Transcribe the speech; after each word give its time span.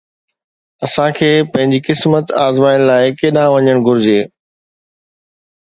اسان 0.85 1.09
کي 1.17 1.29
پنهنجي 1.57 1.79
قسمت 1.89 2.25
آزمائڻ 2.45 2.79
لاءِ 2.91 3.05
ڪيڏانهن 3.19 3.55
وڃڻ 3.69 3.77
گهرجي؟ 3.91 4.19